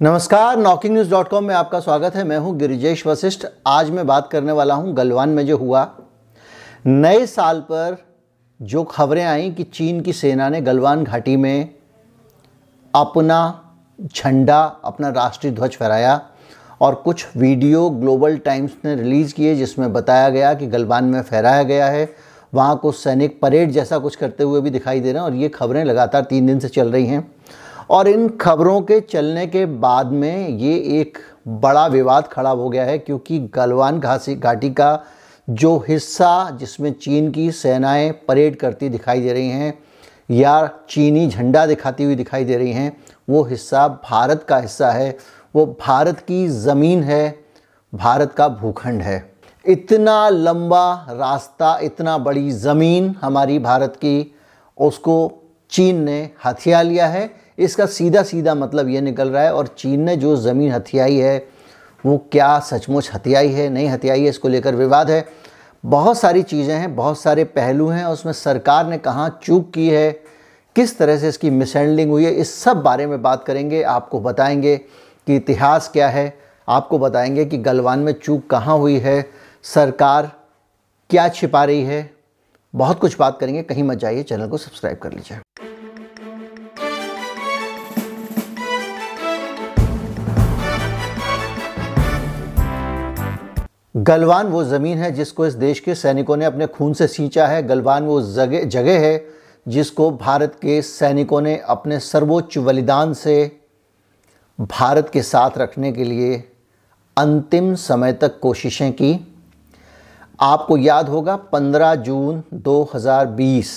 नमस्कार, 0.00 0.58
knocking 0.58 0.92
news 0.94 1.10
dot 1.10 1.28
com 1.28 1.44
में 1.44 1.54
आपका 1.54 1.78
स्वागत 1.80 2.16
है। 2.16 2.22
मैं 2.24 2.36
हूँ 2.38 2.54
गिरिजेश 2.58 3.06
वशिष्ठ। 3.06 3.46
आज 3.66 3.90
मैं 3.90 4.06
बात 4.06 4.28
करने 4.32 4.52
वाला 4.52 4.74
हूँ 4.74 4.92
गलवान 4.94 5.28
में 5.28 5.44
जो 5.46 5.56
हुआ। 5.56 5.82
नए 6.86 7.24
साल 7.26 7.60
पर 7.60 7.96
जो 8.60 8.84
खबरें 8.84 9.24
आई 9.24 9.50
कि 9.50 9.64
चीन 9.64 10.00
की 10.00 10.12
सेना 10.12 10.48
ने 10.48 10.60
गलवान 10.60 11.02
घाटी 11.04 11.36
में 11.36 11.68
अपना 12.94 13.40
झंडा, 13.98 14.60
अपना 14.84 15.08
राष्ट्रीय 15.08 15.52
ध्वज 15.52 15.76
फहराया 15.76 16.20
और 16.80 16.94
कुछ 16.94 17.26
वीडियो 17.36 17.88
ग्लोबल 17.90 18.36
टाइम्स 18.36 18.76
ने 18.84 18.94
रिलीज़ 18.94 19.34
किए 19.34 19.54
जिसमें 19.56 19.92
बताया 19.92 20.28
गया 20.28 20.54
कि 20.54 20.66
गलवान 20.66 21.04
में 21.04 21.20
फहराया 21.22 21.62
गया 21.62 21.86
है। 21.86 22.08
वहाँ 22.52 22.78
कुछ 22.78 22.96
सैनिक 22.96 23.40
परेड 23.40 23.70
जैसा 23.70 23.98
कुछ 23.98 24.16
करते 24.16 24.44
हुए 24.44 24.60
भी 24.60 24.70
दिखाई 24.70 25.00
दे 25.00 25.12
रहे 25.12 25.22
हैं 25.22 25.30
और 25.30 25.34
ये 25.34 25.48
खबरें 25.48 25.84
लगातार 25.84 26.22
तीन 26.22 26.46
दिन 26.46 26.58
से 26.58 26.68
चल 26.68 26.92
रही 26.92 27.06
हैं। 27.06 27.30
और 27.90 28.08
इन 28.08 28.28
खबरों 28.40 28.80
के 28.80 29.00
चलने 29.00 29.46
के 29.46 29.64
बाद 29.66 30.06
में 30.06 30.48
ये 30.48 30.74
एक 31.00 31.18
बड़ा 31.48 31.86
विवाद 31.86 32.28
खड़ा 32.28 32.50
हो 32.50 32.68
गया 32.68 32.84
है, 32.84 32.98
क्योंकि 32.98 33.38
गलवान 33.54 34.00
घासी 34.00 34.34
घाटी 34.34 34.70
का 34.70 35.04
जो 35.48 35.76
हिस्सा 35.88 36.50
जिसमें 36.50 36.92
चीन 36.92 37.30
की 37.30 37.50
सेनाएँ 37.52 38.10
परेड 38.28 38.56
करती 38.56 38.88
दिखाई 38.88 39.20
दे 39.20 39.32
रही 39.32 39.48
हैं 39.48 39.72
या 40.30 40.66
चीनी 40.90 41.26
झंडा 41.28 41.64
दिखाती 41.66 42.04
हुई 42.04 42.14
दिखाई 42.14 42.44
दे 42.44 42.56
रही 42.56 42.72
हैं, 42.72 42.96
वो 43.28 43.42
हिस्सा 43.44 43.86
भारत 44.04 44.44
का 44.48 44.56
हिस्सा 44.56 44.90
है, 44.90 45.16
वो 45.54 45.66
भारत 45.80 46.20
की 46.20 46.46
ज़मीन 46.48 47.02
है, 47.02 47.38
भारत 47.92 48.32
का 48.32 48.48
भूखंड 48.50 49.02
है। 49.02 49.32
इतना 49.64 50.28
लंबा 50.28 51.06
रास्ता, 51.10 51.78
इतना 51.82 52.18
बड़ी 52.18 52.50
ज़मीन 52.50 53.14
हमारी 53.20 53.58
भारत 53.58 53.96
की, 53.96 54.34
उसको 54.78 55.32
चीन 55.70 56.02
ने 56.02 56.30
हथिया 56.44 56.82
लिया 56.82 57.06
है 57.06 57.30
इसका 57.58 57.86
सीधा 57.86 58.22
सीधा 58.22 58.54
मतलब 58.54 58.88
ये 58.88 59.00
निकल 59.00 59.28
रहा 59.28 59.42
है 59.42 59.54
और 59.54 59.66
चीन 59.66 60.00
ने 60.00 60.16
जो 60.16 60.36
ज़मीन 60.36 60.72
हथियाई 60.72 61.16
है, 61.16 61.48
वो 62.04 62.16
क्या 62.32 62.58
सचमुच 62.60 63.10
हथियाई 63.14 63.48
है, 63.48 63.68
नहीं 63.68 63.88
हथियाई 63.88 64.22
है, 64.22 64.28
इसको 64.28 64.48
लेकर 64.48 64.74
विवाद 64.74 65.10
है। 65.10 65.24
बहुत 65.84 66.18
सारी 66.18 66.42
चीज़ें 66.42 66.74
हैं, 66.74 66.94
बहुत 66.96 67.20
सारे 67.20 67.44
पहलू 67.44 67.88
हैं 67.88 68.04
उसमें 68.04 68.32
सरकार 68.32 68.86
ने 68.86 68.98
कहाँ 68.98 69.40
चूक 69.42 69.70
की 69.70 69.88
है, 69.88 70.10
किस 70.76 70.98
तरह 70.98 71.18
से 71.18 71.28
इसकी 71.28 71.50
मिसहैंडलिंग 71.50 72.10
हुई 72.10 72.24
है, 72.24 72.32
इस 72.32 72.54
सब 72.54 72.82
बारे 72.82 73.06
में 73.06 73.22
बात 73.22 73.44
करेंगे, 73.44 73.82
आपको 73.82 74.20
बताएँगे 74.20 74.76
कि 74.76 75.36
इतिहास 75.36 75.88
क्या 75.88 76.08
है, 76.08 76.38
आपको 76.68 76.98
बताएँगे 76.98 77.44
कि 77.44 77.58
गलवान 77.58 77.98
में 77.98 78.12
चूक 78.12 78.50
कहाँ 78.50 78.78
हुई 78.78 78.98
है, 78.98 79.24
सरकार 79.62 80.30
क्या 81.10 81.28
छिपा 81.28 81.64
रही 81.64 81.82
है। 81.82 82.10
बहुत 82.74 82.98
कुछ 83.00 83.18
बात 83.18 83.38
करेंगे, 83.40 83.62
कहीं 83.62 83.82
मत 83.82 83.98
जाइए, 83.98 84.22
चैनल 84.22 84.48
को 84.48 84.56
सब्सक्राइब 84.56 84.98
कर 84.98 85.12
लीजिए। 85.12 85.38
गलवान 94.08 94.46
वो 94.46 94.62
ज़मीन 94.64 94.98
है 94.98 95.10
जिसको 95.12 95.46
इस 95.46 95.54
देश 95.54 95.80
के 95.80 95.94
सैनिकों 95.94 96.36
ने 96.36 96.44
अपने 96.44 96.66
खून 96.66 96.92
से 96.92 97.06
सींचा 97.06 97.46
है। 97.46 97.62
गलवान 97.62 98.04
वो 98.04 98.20
जगह 98.22 98.64
जगह 98.64 99.00
है 99.00 99.24
जिसको 99.66 100.10
भारत 100.10 100.54
के 100.62 100.80
सैनिकों 100.82 101.40
ने 101.40 101.56
अपने 101.68 101.98
सर्वोच्च 102.00 102.56
बलिदान 102.58 103.12
से 103.14 103.34
भारत 104.58 105.10
के 105.12 105.22
साथ 105.22 105.58
रखने 105.58 105.92
के 105.92 106.04
लिए 106.04 106.36
अंतिम 107.16 107.74
समय 107.74 108.12
तक 108.12 108.38
कोशिशें 108.40 108.92
की। 108.92 109.12
आपको 110.40 110.76
याद 110.76 111.08
होगा 111.08 111.38
15 111.52 111.94
जून 112.06 112.42
2020 112.64 113.74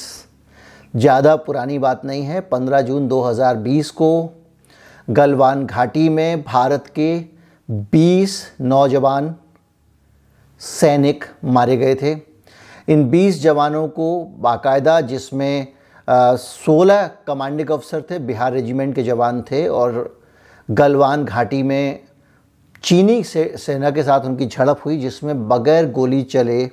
ज़्यादा 0.93 1.35
पुरानी 1.35 1.79
बात 1.79 2.05
नहीं 2.05 2.23
है 2.23 2.47
15 2.49 2.81
जून 2.81 3.07
2020 3.09 3.89
को 3.91 4.11
गलवान 5.07 5.65
घाटी 5.65 6.09
में 6.09 6.41
भारत 6.43 6.91
के 6.99 7.13
20 7.93 8.41
नौजवान 8.61 9.35
सैनिक 10.61 11.25
मारे 11.45 11.77
गए 11.77 11.95
थे। 11.95 12.11
इन 12.87 13.09
20 13.09 13.41
जवानों 13.41 13.87
को 13.87 14.23
बाकायदा, 14.39 14.99
जिसमें 15.01 15.67
16 16.07 17.09
कमांडिंग 17.27 17.69
अफसर 17.69 18.01
थे, 18.01 18.19
बिहार 18.19 18.53
रेजिमेंट 18.53 18.95
के 18.95 19.03
जवान 19.03 19.41
थे 19.41 19.67
और 19.67 20.21
गलवान 20.69 21.25
घाटी 21.25 21.61
में 21.63 21.99
चीनी 22.83 23.23
से, 23.23 23.53
सेना 23.57 23.91
के 23.91 24.03
साथ 24.03 24.21
उनकी 24.21 24.45
झड़प 24.45 24.81
हुई, 24.85 24.97
जिसमें 24.97 25.47
बगैर 25.49 25.91
गोली 25.91 26.21
चले 26.23 26.69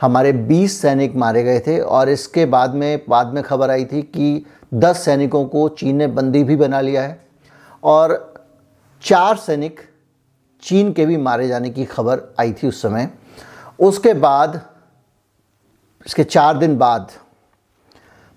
हमारे 0.00 0.32
20 0.32 0.80
सैनिक 0.82 1.16
मारे 1.16 1.42
गए 1.42 1.60
थे। 1.60 1.78
और 1.78 2.08
इसके 2.08 2.44
बाद 2.46 2.74
में 2.74 3.00
बाद 3.08 3.32
में 3.34 3.42
खबर 3.42 3.70
आई 3.70 3.84
थी 3.84 4.02
कि 4.02 4.44
10 4.74 5.04
सैनिकों 5.04 5.44
को 5.44 5.68
चीन 5.68 5.96
ने 5.96 6.06
बंदी 6.06 6.42
भी 6.44 6.56
बना 6.56 6.80
लिया 6.80 7.02
है 7.02 7.18
और 7.84 8.34
चार 9.02 9.36
सैनिक 9.36 9.80
चीन 10.62 10.92
के 10.92 11.06
भी 11.06 11.16
मारे 11.16 11.48
जाने 11.48 11.70
की 11.70 11.84
खबर 11.84 12.20
आई 12.40 12.52
थी 12.52 12.68
उस 12.68 12.82
समय। 12.82 13.10
उसके 13.80 14.12
बाद, 14.14 14.60
इसके 16.06 16.24
चार 16.24 16.58
दिन 16.58 16.76
बाद, 16.78 17.10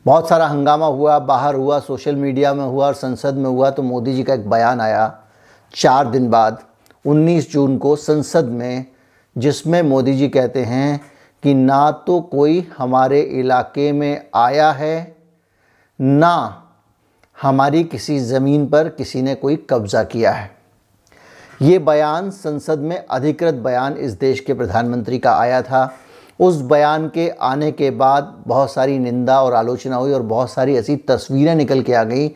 बहुत 0.05 0.29
सारा 0.29 0.47
हंगामा 0.47 0.85
हुआ, 0.85 1.17
बाहर 1.19 1.55
हुआ, 1.55 1.79
सोशल 1.79 2.15
मीडिया 2.15 2.53
में 2.53 2.65
हुआ 2.65 2.85
और 2.87 2.93
संसद 2.93 3.35
में 3.35 3.49
हुआ 3.49 3.69
तो 3.69 3.83
मोदी 3.83 4.13
जी 4.13 4.23
का 4.23 4.33
एक 4.33 4.49
बयान 4.49 4.81
आया 4.81 5.13
चार 5.73 6.07
दिन 6.07 6.29
बाद 6.29 6.63
19 7.05 7.51
जून 7.51 7.77
को 7.77 7.95
संसद 7.95 8.45
में, 8.45 8.85
जिसमें 9.35 9.81
मोदी 9.81 10.13
जी 10.13 10.29
कहते 10.29 10.63
हैं 10.63 10.99
कि 11.43 11.53
ना 11.53 11.89
तो 12.07 12.19
कोई 12.21 12.67
हमारे 12.77 13.21
इलाके 13.21 13.91
में 13.91 14.29
आया 14.35 14.71
है, 14.71 15.15
ना 15.99 16.59
हमारी 17.37 17.83
किसी 17.83 18.19
ज़मीन 18.19 18.67
पर 18.67 18.89
किसी 18.89 19.21
ने 19.21 19.35
कोई 19.35 19.55
कब्ज़ा 19.69 20.03
किया 20.03 20.31
है। 20.31 20.51
ये 21.63 21.77
बयान 21.79 22.29
संसद 22.29 22.79
में 22.79 23.05
अधिकृत 23.05 23.53
बयान 23.55 23.93
इस 23.93 24.11
देश 24.11 24.39
के 24.39 24.53
प्रधानमंत्री 24.53 25.19
का 25.19 25.35
आया 25.35 25.61
था। 25.61 25.93
उस 26.39 26.59
बयान 26.61 27.07
के 27.09 27.29
आने 27.41 27.71
के 27.71 27.91
बाद 27.91 28.43
बहुत 28.47 28.71
सारी 28.71 28.97
निंदा 28.99 29.39
और 29.41 29.53
आलोचना 29.53 29.95
हुई 29.95 30.13
और 30.13 30.21
बहुत 30.21 30.51
सारी 30.51 30.75
ऐसी 30.75 30.95
तस्वीरें 30.95 31.55
निकल 31.55 31.81
के 31.81 31.93
आ 31.93 32.03
गई, 32.03 32.27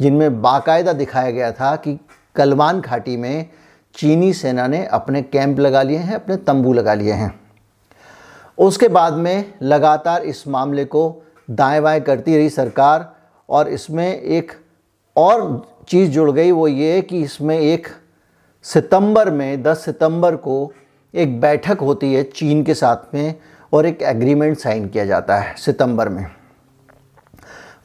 जिनमें 0.00 0.40
बाकायदा 0.42 0.92
दिखाया 0.92 1.30
गया 1.30 1.50
था 1.52 1.74
कि 1.76 1.98
कलवान 2.36 2.80
घाटी 2.80 3.16
में 3.16 3.50
चीनी 3.94 4.32
सेना 4.32 4.66
ने 4.66 4.84
अपने 4.86 5.22
कैंप 5.22 5.58
लगा 5.58 5.82
लिए 5.82 5.98
हैं, 5.98 6.14
अपने 6.14 6.36
तंबू 6.36 6.72
लगा 6.72 6.94
लिए 6.94 7.12
हैं। 7.12 7.34
उसके 8.58 8.88
बाद 8.88 9.12
में 9.12 9.52
लगातार 9.62 10.22
इस 10.22 10.48
मामले 10.48 10.84
को 10.84 11.22
दाएँ 11.50 11.80
बाएँ 11.80 12.00
करती 12.00 12.36
रही 12.36 12.50
सरकार 12.50 13.12
और 13.48 13.68
इसमें 13.68 14.08
एक 14.14 14.52
और 15.16 15.62
चीज़ 15.88 16.10
जुड़ 16.10 16.30
गई, 16.30 16.50
वो 16.50 16.68
ये 16.68 17.00
कि 17.02 17.22
इसमें 17.22 17.58
एक 17.58 17.86
सितंबर 18.72 19.30
में 19.30 19.62
10 19.62 19.84
सितंबर 19.84 20.36
को 20.36 20.72
एक 21.14 21.40
बैठक 21.40 21.78
होती 21.80 22.14
है 22.14 22.22
चीन 22.22 22.64
के 22.64 22.74
साथ 22.74 23.14
में 23.14 23.34
और 23.72 23.86
एक 23.86 24.02
एग्रीमेंट 24.02 24.58
साइन 24.58 24.88
किया 24.88 25.04
जाता 25.04 25.36
है 25.36 25.54
सितंबर 25.56 26.08
में। 26.08 26.26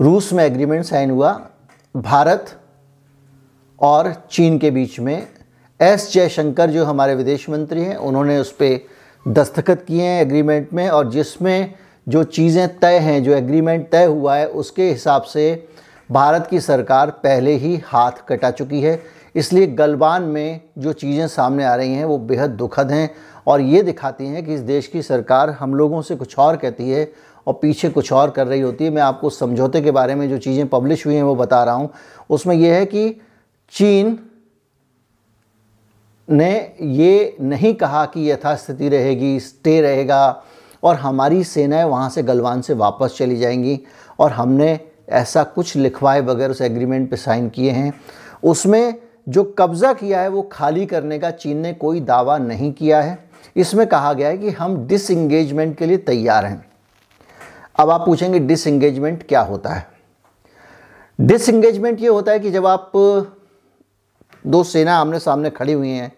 रूस 0.01 0.33
में 0.33 0.43
एग्रीमेंट 0.43 0.85
साइन 0.85 1.11
हुआ, 1.11 1.41
भारत 1.97 2.59
और 3.81 4.13
चीन 4.31 4.57
के 4.57 4.71
बीच 4.71 4.99
में। 4.99 5.27
एस 5.81 6.13
जयशंकर 6.13 6.69
जो 6.69 6.85
हमारे 6.85 7.15
विदेश 7.15 7.49
मंत्री 7.49 7.83
हैं, 7.83 7.95
उन्होंने 7.95 8.39
उस 8.39 8.51
पर 8.51 8.79
दस्तखत 9.27 9.85
किए 9.87 10.03
हैं 10.03 10.21
एग्रीमेंट 10.21 10.73
में 10.73 10.89
और 10.89 11.11
जिसमें 11.11 11.73
जो 12.09 12.23
चीज़ें 12.23 12.79
तय 12.79 12.97
हैं, 12.97 13.23
जो 13.23 13.33
एग्रीमेंट 13.33 13.89
तय 13.89 14.05
हुआ 14.05 14.35
है, 14.35 14.47
उसके 14.47 14.89
हिसाब 14.91 15.21
से 15.21 15.67
भारत 16.11 16.47
की 16.47 16.59
सरकार 16.59 17.09
पहले 17.09 17.51
ही 17.51 17.81
हाथ 17.85 18.11
कटा 18.27 18.51
चुकी 18.51 18.81
है। 18.81 19.20
इसलिए 19.35 19.67
गलवान 19.67 20.23
में 20.23 20.61
जो 20.77 20.93
चीज़ें 20.93 21.27
सामने 21.27 21.63
आ 21.63 21.75
रही 21.75 21.93
हैं, 21.93 22.05
वो 22.05 22.17
बेहद 22.17 22.49
दुखद 22.49 22.91
हैं 22.91 23.09
और 23.47 23.61
ये 23.61 23.81
दिखाती 23.83 24.25
हैं 24.25 24.45
कि 24.45 24.53
इस 24.53 24.59
देश 24.61 24.87
की 24.87 25.01
सरकार 25.01 25.49
हम 25.49 25.75
लोगों 25.75 26.01
से 26.01 26.15
कुछ 26.15 26.37
और 26.39 26.57
कहती 26.57 26.89
है 26.89 27.11
और 27.47 27.53
पीछे 27.61 27.89
कुछ 27.89 28.11
और 28.13 28.29
कर 28.29 28.47
रही 28.47 28.61
होती 28.61 28.85
है। 28.85 28.89
मैं 28.89 29.01
आपको 29.01 29.29
समझौते 29.29 29.81
के 29.81 29.91
बारे 29.91 30.15
में 30.15 30.27
जो 30.29 30.37
चीज़ें 30.37 30.67
पब्लिश 30.67 31.05
हुई 31.05 31.15
हैं, 31.15 31.23
वो 31.23 31.35
बता 31.35 31.63
रहा 31.63 31.75
हूँ। 31.75 31.89
उसमें 32.29 32.55
यह 32.55 32.75
है 32.75 32.85
कि 32.85 33.21
चीन 33.73 34.17
ने 36.27 36.51
ये 36.81 37.37
नहीं 37.41 37.73
कहा 37.73 38.05
कि 38.05 38.29
यथास्थिति 38.31 38.89
रहेगी, 38.89 39.39
स्टे 39.39 39.79
रहेगा 39.81 40.43
और 40.83 40.95
हमारी 40.95 41.43
सेनाएँ 41.43 41.83
वहाँ 41.83 42.09
से 42.09 42.23
गलवान 42.23 42.61
से 42.61 42.73
वापस 42.73 43.15
चली 43.17 43.37
जाएँगी 43.37 43.79
और 44.19 44.31
हमने 44.31 44.79
ऐसा 45.09 45.43
कुछ 45.43 45.75
लिखवाए 45.75 46.21
बगैर 46.21 46.51
उस 46.51 46.61
एग्रीमेंट 46.61 47.09
पे 47.09 47.15
साइन 47.15 47.49
किए 47.49 47.71
हैं। 47.71 47.93
उसमें 48.43 49.00
जो 49.29 49.43
कब्ज़ा 49.59 49.93
किया 49.93 50.21
है, 50.21 50.27
वो 50.27 50.41
खाली 50.41 50.85
करने 50.85 51.19
का 51.19 51.31
चीन 51.31 51.57
ने 51.57 51.73
कोई 51.73 51.99
दावा 51.99 52.37
नहीं 52.37 52.71
किया 52.73 53.01
है। 53.01 53.17
इसमें 53.55 53.85
कहा 53.87 54.13
गया 54.13 54.27
है 54.27 54.37
कि 54.37 54.49
हम 54.49 54.85
डिसंगेजमेंट 54.87 55.77
के 55.77 55.85
लिए 55.85 55.97
तैयार 55.97 56.45
हैं। 56.45 56.65
अब 57.79 57.89
आप 57.89 58.05
पूछेंगे 58.05 58.39
डिसंगेजमेंट 58.39 59.23
क्या 59.23 59.41
होता 59.41 59.69
है? 59.69 59.87
डिसंगेजमेंट 61.19 62.01
ये 62.01 62.07
होता 62.07 62.31
है 62.31 62.39
कि 62.39 62.51
जब 62.51 62.65
आप 62.65 62.91
दो 64.47 64.63
सेना 64.63 64.95
आमने 64.95 65.19
सामने 65.19 65.49
खड़ी 65.49 65.73
हुई 65.73 65.89
हैं, 65.89 66.11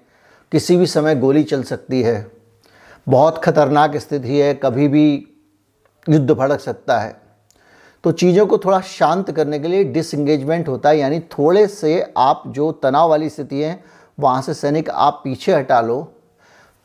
किसी 0.52 0.78
भी 0.78 0.88
समय 0.88 1.16
गोली 1.16 1.44
चल 1.44 1.64
सकती 1.64 2.02
है, 2.02 2.32
बहुत 3.10 3.44
ख़तरनाक 3.44 3.98
स्थिति 3.98 4.38
है, 4.40 4.54
कभी 4.54 4.88
भी 4.88 5.28
युद्ध 6.10 6.32
भड़क 6.32 6.60
सकता 6.60 7.00
है। 7.00 7.23
तो 8.04 8.12
चीज़ों 8.12 8.46
को 8.48 8.58
थोड़ा 8.58 8.80
शांत 8.82 9.32
करने 9.32 9.60
के 9.60 9.68
लिए 9.68 9.84
डिसंगेजमेंट 9.84 10.68
होता 10.68 10.90
है, 10.90 10.98
यानी 10.98 11.20
थोड़े 11.20 11.66
से 11.68 12.14
आप 12.18 12.44
जो 12.48 12.72
तनाव 12.74 13.10
वाली 13.10 13.30
स्थिति 13.30 13.62
है, 13.62 13.84
वहाँ 14.20 14.42
से 14.42 14.54
सैनिक 14.54 14.90
आप 14.90 15.22
पीछे 15.24 15.54
हटा 15.54 15.80
लो। 15.82 16.14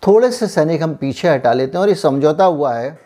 थोड़े 0.03 0.31
से 0.31 0.47
सैनिक 0.47 0.83
हम 0.83 0.95
पीछे 0.95 1.29
हटा 1.29 1.53
लेते 1.53 1.77
हैं 1.77 1.83
और 1.83 1.89
ये 1.89 1.95
समझौता 1.95 2.45
हुआ 2.45 2.75
है। 2.75 2.99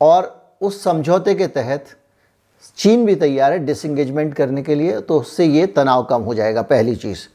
और 0.00 0.56
उस 0.60 0.82
समझौते 0.84 1.34
के 1.34 1.46
तहत 1.46 1.86
चीन 2.76 3.04
भी 3.06 3.14
तैयार 3.14 3.52
है 3.52 3.58
डिसंगेजमेंट 3.58 4.34
करने 4.34 4.62
के 4.62 4.74
लिए 4.74 5.00
तो 5.00 5.20
उससे 5.20 5.44
ये 5.44 5.66
तनाव 5.66 6.02
कम 6.04 6.22
हो 6.22 6.34
जाएगा, 6.34 6.62
पहली 6.62 6.94
चीज़। 6.96 7.26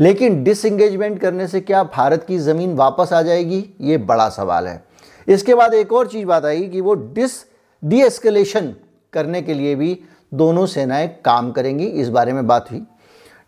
लेकिन 0.00 0.42
डिसंगेजमेंट 0.44 1.20
करने 1.20 1.48
से 1.48 1.60
क्या 1.60 1.82
भारत 1.86 2.24
की 2.24 2.38
ज़मीन 2.38 2.74
वापस 2.76 3.12
आ 3.12 3.22
जाएगी? 3.22 3.64
ये 3.80 3.98
बड़ा 3.98 4.28
सवाल 4.28 4.66
है। 4.66 4.82
इसके 5.28 5.54
बाद 5.54 5.74
एक 5.74 5.92
और 5.92 6.08
चीज़ 6.08 6.26
बात 6.26 6.44
आई 6.44 6.68
कि 6.68 6.80
वो 6.80 6.94
डिस 6.94 7.44
डी 7.82 8.02
एस्केलेशन 8.02 8.74
करने 9.14 9.42
के 9.42 9.54
लिए 9.54 9.74
भी 9.74 9.98
दोनों 10.34 10.66
सेनाएँ 10.66 11.08
काम 11.24 11.50
करेंगी। 11.52 11.86
इस 11.86 12.08
बारे 12.08 12.32
में 12.32 12.46
बात 12.46 12.70
हुई। 12.70 12.82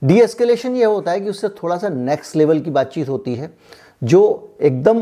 डी 0.04 0.20
एस्केलेशन 0.20 0.76
ये 0.76 0.84
होता 0.84 1.10
है 1.10 1.20
कि 1.20 1.30
उससे 1.30 1.48
थोड़ा 1.48 1.76
सा 1.76 1.88
नेक्स्ट 1.88 2.36
लेवल 2.36 2.60
की 2.60 2.70
बातचीत 2.70 3.08
होती 3.08 3.34
है, 3.34 3.50
जो 4.04 4.56
एकदम 4.62 5.00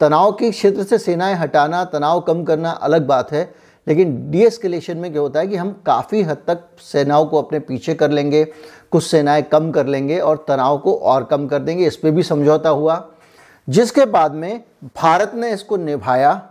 तनाव 0.00 0.32
के 0.32 0.50
क्षेत्र 0.50 0.82
से 0.82 0.98
सेनाएँ 0.98 1.34
हटाना, 1.34 1.84
तनाव 1.84 2.20
कम 2.20 2.44
करना 2.44 2.70
अलग 2.70 3.06
बात 3.06 3.32
है। 3.32 3.54
लेकिन 3.88 4.30
डी 4.30 4.42
एस्केलेशन 4.42 4.96
में 4.96 5.12
क्या 5.12 5.22
होता 5.22 5.40
है 5.40 5.46
कि 5.46 5.56
हम 5.56 5.82
काफ़ी 5.86 6.22
हद 6.22 6.36
तक 6.46 6.64
सेनाओं 6.78 7.26
को 7.26 7.42
अपने 7.42 7.58
पीछे 7.58 7.94
कर 7.94 8.10
लेंगे, 8.10 8.44
कुछ 8.90 9.04
सेनाएँ 9.04 9.42
कम 9.42 9.70
कर 9.70 9.86
लेंगे 9.86 10.18
और 10.18 10.44
तनाव 10.48 10.78
को 10.78 10.94
और 10.94 11.24
कम 11.24 11.46
कर 11.46 11.58
देंगे। 11.58 11.86
इस 11.86 11.96
पर 11.96 12.10
भी 12.10 12.22
समझौता 12.22 12.68
हुआ। 12.68 13.08
जिसके 13.68 14.04
बाद 14.04 14.32
में 14.32 14.62
भारत 14.96 15.32
ने 15.34 15.52
इसको 15.52 15.76
निभाया, 15.76 16.50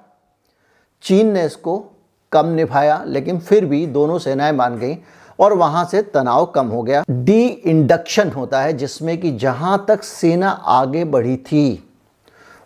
चीन 1.03 1.31
ने 1.31 1.45
इसको 1.45 1.90
कम 2.31 2.47
निभाया, 2.47 3.03
लेकिन 3.07 3.39
फिर 3.39 3.65
भी 3.65 3.85
दोनों 3.87 4.17
सेनाएँ 4.19 4.51
मान 4.51 4.77
गई 4.79 4.97
और 5.39 5.53
वहाँ 5.53 5.83
से 5.85 6.01
तनाव 6.03 6.45
कम 6.45 6.67
हो 6.67 6.81
गया। 6.83 7.03
डी 7.09 7.41
इंडक्शन 7.45 8.29
होता 8.29 8.61
है, 8.61 8.73
जिसमें 8.73 9.17
कि 9.21 9.31
जहाँ 9.31 9.83
तक 9.87 10.03
सेना 10.03 10.49
आगे 10.49 11.03
बढ़ी 11.05 11.35
थी, 11.37 11.83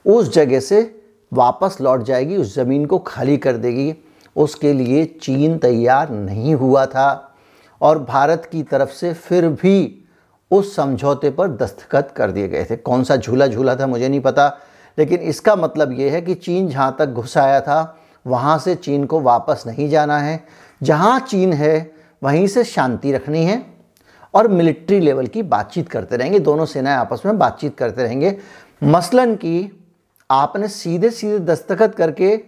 उस 0.06 0.34
जगह 0.34 0.60
से 0.60 0.82
वापस 1.32 1.78
लौट 1.82 2.04
जाएगी, 2.04 2.38
उस 2.38 2.56
ज़मीन 2.56 2.86
को 2.86 3.00
खाली 3.00 3.38
कर 3.38 3.58
देगी। 3.58 3.94
उसके 4.36 4.74
लिए 4.74 5.04
चीन 5.22 5.58
तैयार 5.58 6.10
नहीं 6.10 6.56
हुआ 6.56 6.86
था 6.86 7.36
और 7.82 8.00
भारत 8.00 8.48
की 8.52 8.64
तरफ़ 8.64 8.90
से 8.90 9.14
फिर 9.14 9.48
भी 9.52 10.06
उस 10.52 10.76
समझौते 10.76 11.30
पर 11.30 11.52
दस्तखत 11.52 12.14
कर 12.16 12.32
दिए 12.32 12.48
गए 12.48 12.66
थे। 12.70 12.76
कौन 12.76 13.04
सा 13.04 13.16
झूला 13.16 13.48
झूला 13.48 13.76
था 13.76 13.88
मुझे 13.88 14.08
नहीं 14.10 14.20
पता, 14.22 14.48
लेकिन 14.98 15.20
इसका 15.22 15.56
मतलब 15.56 16.00
ये 16.00 16.10
है 16.10 16.22
कि 16.22 16.34
चीन 16.36 16.68
जहाँ 16.70 16.96
तक 17.00 17.06
घुस 17.08 17.38
आया 17.38 17.62
था 17.62 17.98
वहाँ 18.28 18.58
से 18.60 18.76
चीन 18.76 19.06
को 19.06 19.22
वापस 19.22 19.64
नहीं 19.68 19.90
जाना 19.90 20.18
है। 20.18 20.44
जहाँ 20.84 21.20
चीन 21.20 21.54
है, 21.54 21.92
वहीं 22.24 22.48
से 22.48 22.64
शांति 22.64 23.12
रखनी 23.12 23.46
है 23.46 23.66
और 24.34 24.48
मिलिट्री 24.48 25.00
लेवल 25.00 25.28
की 25.28 25.44
बातचीत 25.44 25.90
करते 25.90 26.18
रहेंगे। 26.18 26.40
दोनों 26.40 26.66
सेनाएँ 26.66 26.98
आपस 26.98 27.22
में 27.26 27.38
बातचीत 27.38 27.78
करते 27.78 28.04
रहेंगे। 28.04 28.38
मसलन 28.84 29.36
कि 29.36 29.84
आपने 30.32 30.68
सीधे 30.68 31.10
सीधे 31.10 31.40
दस्तखत 31.40 31.96
करके 31.96 32.40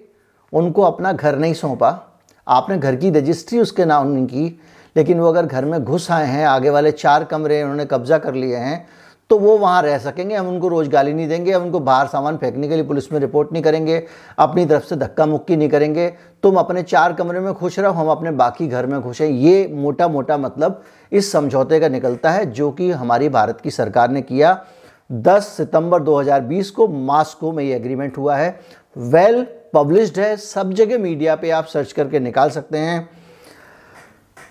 उनको 0.54 0.82
अपना 0.82 1.14
घर 1.14 1.38
नहीं 1.38 1.54
सौंपा। 1.54 2.22
आपने 2.48 2.78
घर 2.78 2.96
की 2.96 3.10
रजिस्ट्री 3.10 3.60
उसके 3.60 3.86
नाम 3.86 4.26
की, 4.26 4.60
लेकिन 4.96 5.20
वो 5.20 5.28
अगर 5.30 5.46
घर 5.46 5.66
में 5.66 5.84
घुस 5.84 6.12
आए 6.12 6.26
हैं, 6.26 6.46
आगे 6.46 6.70
वाले 6.70 6.92
चार 6.92 7.24
कमरे 7.24 7.62
उन्होंने 7.64 7.86
कब्जा 7.86 8.18
कर 8.18 8.34
लिए 8.34 8.56
हैं 8.56 8.88
तो 9.30 9.38
वो 9.40 9.58
वहाँ 9.58 9.82
रह 9.82 9.98
सकेंगे, 9.98 10.36
हम 10.36 10.48
उनको 10.48 10.68
रोज़ 10.68 10.90
गाली 10.90 11.14
नहीं 11.14 11.28
देंगे, 11.28 11.52
हम 11.52 11.64
उनको 11.64 11.80
बाहर 11.80 12.08
सामान 12.08 12.38
फेंकने 12.38 12.68
के 12.68 12.76
लिए 12.76 12.84
पुलिस 12.84 13.12
में 13.14 13.20
रिपोर्ट 13.20 13.52
नहीं 13.54 13.64
करेंगे, 13.64 14.04
अपनी 14.38 14.66
तरफ़ 14.66 14.84
से 14.84 14.96
धक्का 14.96 15.26
मुक्की 15.26 15.56
नहीं 15.56 15.70
करेंगे। 15.70 16.08
तुम 16.44 16.56
अपने 16.56 16.84
चार 16.84 17.14
कमरे 17.14 17.40
में 17.40 17.54
खुश 17.54 17.80
रहो, 17.80 17.94
हम 17.94 18.08
अपने 18.08 18.32
बाकी 18.32 18.68
घर 18.68 18.86
में 18.86 19.02
खुश 19.02 19.22
हैं। 19.22 19.30
ये 19.30 19.68
मोटा 19.74 20.08
मोटा 20.08 20.38
मतलब 20.38 20.84
इस 21.12 21.32
समझौते 21.32 21.80
का 21.80 21.88
निकलता 21.88 22.30
है, 22.30 22.46
जो 22.46 22.72
कि 22.72 22.92
हमारी 22.92 23.30
भारत 23.30 23.62
की 23.62 23.72
सरकार 23.72 24.10
ने 24.10 24.22
किया। 24.22 24.66
10 25.12 25.48
सितंबर 25.48 26.04
2020 26.04 26.72
को 26.72 26.88
मास्को 26.88 27.52
में 27.52 27.64
ये 27.64 27.76
एग्रीमेंट 27.76 28.18
हुआ 28.18 28.36
है। 28.36 28.60
वेल 28.98 29.48
पब्लिश्ड 29.74 30.20
है, 30.20 30.38
सब 30.38 30.74
जगह 30.74 30.98
मीडिया 30.98 31.36
पे 31.36 31.50
आप 31.50 31.66
सर्च 31.66 31.92
करके 31.92 32.20
निकाल 32.20 32.50
सकते 32.50 32.78
हैं। 32.78 33.10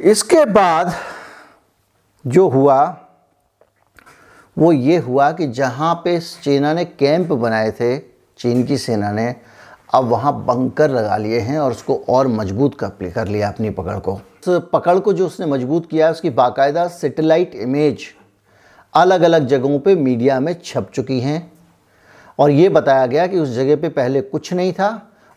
इसके 0.00 0.44
बाद 0.44 0.93
जो 2.26 2.49
हुआ 2.49 2.96
वो 4.56 4.73
ये 4.73 4.97
हुआ 4.97 5.31
कि 5.32 5.47
जहाँ 5.47 5.94
पे 6.05 6.19
चीना 6.43 6.73
ने 6.75 6.85
कैंप 6.85 7.32
बनाए 7.32 7.70
थे, 7.70 7.97
चीन 8.38 8.64
की 8.64 8.79
सेना 8.79 9.11
ने, 9.12 9.35
अब 9.94 10.05
वहाँ 10.05 10.32
बंकर 10.44 10.91
लगा 10.91 11.17
लिए 11.17 11.38
हैं 11.41 11.58
और 11.58 11.70
उसको 11.70 11.94
और 12.08 12.29
मज़बूत 12.29 12.79
कर 12.79 13.11
कर 13.11 13.29
लिया 13.29 13.49
अपनी 13.49 13.70
पकड़ 13.70 13.99
को। 13.99 14.14
उस 14.14 14.69
पकड़ 14.73 14.99
को 14.99 15.12
जो 15.12 15.26
उसने 15.26 15.47
मज़बूत 15.47 15.88
किया, 15.91 16.11
उसकी 16.11 16.31
बाकायदा 16.31 16.87
सेटेलाइट 16.88 17.55
इमेज 17.55 18.05
अलग 18.94 19.23
अलग 19.23 19.47
जगहों 19.47 19.79
पे 19.79 19.94
मीडिया 19.94 20.38
में 20.41 20.55
छप 20.64 20.91
चुकी 20.94 21.20
हैं। 21.20 21.53
और 22.38 22.50
ये 22.50 22.69
बताया 22.69 23.06
गया 23.06 23.26
कि 23.26 23.38
उस 23.38 23.49
जगह 23.49 23.76
पे 23.76 23.88
पहले 23.88 24.20
कुछ 24.20 24.53
नहीं 24.53 24.73
था 24.73 24.91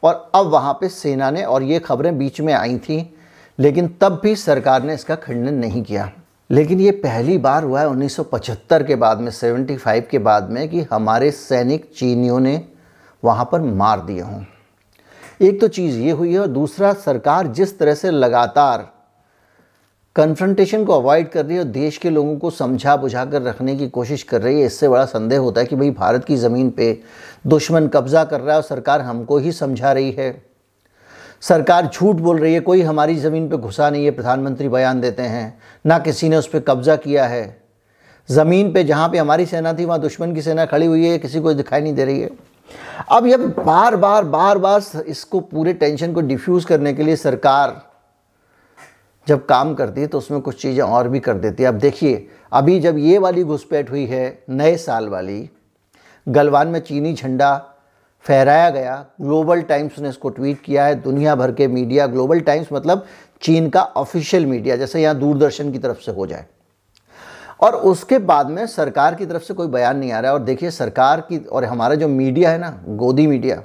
और 0.03 0.31
अब 0.35 0.47
वहाँ 0.47 0.73
पे 0.73 0.89
सेना 0.89 1.29
ने, 1.31 1.43
और 1.43 1.63
ये 1.63 1.79
खबरें 1.79 2.17
बीच 2.17 2.41
में 2.41 2.53
आई 2.53 2.77
थी, 2.77 3.15
लेकिन 3.59 3.87
तब 4.01 4.19
भी 4.23 4.35
सरकार 4.35 4.83
ने 4.83 4.93
इसका 4.93 5.15
खंडन 5.15 5.53
नहीं 5.53 5.83
किया। 5.83 6.11
लेकिन 6.49 6.79
ये 6.79 6.91
पहली 6.91 7.37
बार 7.37 7.63
हुआ 7.63 7.81
है 7.81 7.87
1975 7.87 8.83
के 8.83 8.95
बाद 8.95 9.19
में 9.19 9.31
75 9.31 10.07
के 10.09 10.19
बाद 10.19 10.49
में 10.49 10.67
कि 10.69 10.81
हमारे 10.91 11.31
सैनिक 11.31 11.89
चीनियों 11.97 12.39
ने 12.39 12.61
वहाँ 13.23 13.49
पर 13.51 13.61
मार 13.61 14.01
दिए 14.01 14.21
हों। 14.21 14.43
एक 15.41 15.61
तो 15.61 15.67
चीज़ 15.67 15.97
ये 15.97 16.11
हुई 16.11 16.33
है 16.33 16.39
और 16.39 16.47
दूसरा, 16.47 16.93
सरकार 16.93 17.47
जिस 17.47 17.79
तरह 17.79 17.93
से 17.93 18.11
लगातार 18.11 18.87
कन्फ्रंटेशन 20.15 20.85
को 20.85 20.93
अवॉइड 20.93 21.29
कर 21.29 21.45
रही 21.45 21.57
है 21.57 21.63
और 21.63 21.69
देश 21.69 21.97
के 21.97 22.09
लोगों 22.09 22.37
को 22.37 22.49
समझा 22.49 22.95
बुझा 22.97 23.25
कर 23.25 23.41
रखने 23.41 23.75
की 23.75 23.89
कोशिश 23.89 24.23
कर 24.23 24.41
रही 24.41 24.59
है, 24.59 24.65
इससे 24.65 24.89
बड़ा 24.89 25.05
संदेह 25.05 25.39
होता 25.39 25.61
है 25.61 25.67
कि 25.67 25.75
भाई, 25.75 25.91
भारत 25.91 26.25
की 26.25 26.35
ज़मीन 26.35 26.69
पे 26.69 27.01
दुश्मन 27.47 27.87
कब्जा 27.87 28.23
कर 28.23 28.39
रहा 28.39 28.51
है 28.51 28.55
और 28.55 28.67
सरकार 28.67 29.01
हमको 29.01 29.37
ही 29.37 29.51
समझा 29.51 29.91
रही 29.91 30.11
है। 30.11 30.48
सरकार 31.43 31.85
झूठ 31.87 32.15
बोल 32.15 32.39
रही 32.39 32.53
है, 32.53 32.59
कोई 32.59 32.81
हमारी 32.81 33.15
ज़मीन 33.15 33.47
पे 33.49 33.57
घुसा 33.57 33.89
नहीं 33.89 34.05
है, 34.05 34.11
प्रधानमंत्री 34.11 34.67
बयान 34.69 35.01
देते 35.01 35.23
हैं, 35.23 35.57
ना 35.85 35.99
किसी 35.99 36.29
ने 36.29 36.37
उस 36.37 36.47
पर 36.47 36.59
कब्ज़ा 36.59 36.95
किया 36.97 37.25
है। 37.25 37.57
ज़मीन 38.29 38.71
पे 38.73 38.83
जहाँ 38.83 39.09
पे 39.09 39.17
हमारी 39.17 39.45
सेना 39.45 39.73
थी, 39.73 39.85
वहाँ 39.85 39.99
दुश्मन 40.01 40.33
की 40.35 40.41
सेना 40.41 40.65
खड़ी 40.65 40.85
हुई 40.85 41.05
है, 41.05 41.17
किसी 41.19 41.39
को 41.39 41.53
दिखाई 41.53 41.81
नहीं 41.81 41.93
दे 41.93 42.05
रही 42.05 42.19
है। 42.19 42.29
अब 43.11 43.25
ये 43.25 43.37
बार 43.37 43.95
बार 43.95 44.23
बार 44.25 44.57
बार 44.57 45.03
इसको 45.07 45.39
पूरे 45.41 45.73
टेंशन 45.73 46.13
को 46.13 46.21
डिफ्यूज़ 46.21 46.65
करने 46.67 46.93
के 46.93 47.03
लिए 47.03 47.15
सरकार 47.15 47.81
जब 49.27 49.45
काम 49.45 49.73
करती 49.75 50.01
है 50.01 50.07
तो 50.07 50.17
उसमें 50.17 50.39
कुछ 50.41 50.61
चीज़ें 50.61 50.83
और 50.83 51.07
भी 51.07 51.19
कर 51.19 51.33
देती 51.35 51.63
है। 51.63 51.69
अब 51.69 51.75
देखिए, 51.75 52.27
अभी 52.51 52.79
जब 52.79 52.97
ये 52.97 53.17
वाली 53.17 53.43
घुसपैठ 53.43 53.89
हुई 53.91 54.05
है, 54.05 54.43
नए 54.49 54.75
साल 54.77 55.09
वाली, 55.09 55.49
गलवान 56.27 56.67
में 56.67 56.79
चीनी 56.79 57.13
झंडा 57.13 57.68
फहराया 58.25 58.69
गया। 58.69 59.05
ग्लोबल 59.21 59.61
टाइम्स 59.61 59.99
ने 59.99 60.09
इसको 60.09 60.29
ट्वीट 60.29 60.61
किया 60.61 60.85
है। 60.85 60.95
दुनिया 60.95 61.35
भर 61.35 61.51
के 61.51 61.67
मीडिया 61.67 62.07
ग्लोबल 62.07 62.39
टाइम्स 62.39 62.67
मतलब 62.73 63.05
चीन 63.41 63.69
का 63.69 63.81
ऑफिशियल 63.81 64.45
मीडिया 64.45 64.75
जैसे 64.75 65.01
यहाँ 65.01 65.15
दूरदर्शन 65.15 65.71
की 65.71 65.79
तरफ़ 65.79 65.99
से 65.99 66.11
हो 66.11 66.27
जाए। 66.27 66.45
और 67.61 67.75
उसके 67.75 68.17
बाद 68.19 68.49
में 68.49 68.65
सरकार 68.67 69.15
की 69.15 69.25
तरफ़ 69.25 69.43
से 69.43 69.53
कोई 69.53 69.67
बयान 69.67 69.97
नहीं 69.97 70.11
आ 70.11 70.19
रहा 70.19 70.31
है। 70.31 70.37
और 70.37 70.43
देखिए, 70.43 70.71
सरकार 70.71 71.21
की 71.21 71.37
और 71.37 71.65
हमारा 71.65 71.95
जो 71.95 72.07
मीडिया 72.07 72.51
है 72.51 72.57
ना, 72.57 72.69
गोदी 72.87 73.27
मीडिया 73.27 73.63